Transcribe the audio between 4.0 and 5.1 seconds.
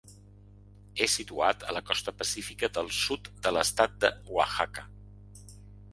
d'Oaxaca.